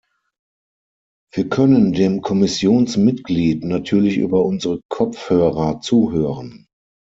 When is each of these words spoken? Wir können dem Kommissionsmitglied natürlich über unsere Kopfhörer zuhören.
Wir 1.31 1.47
können 1.47 1.93
dem 1.93 2.23
Kommissionsmitglied 2.23 3.63
natürlich 3.63 4.17
über 4.17 4.43
unsere 4.43 4.81
Kopfhörer 4.89 5.79
zuhören. 5.79 6.65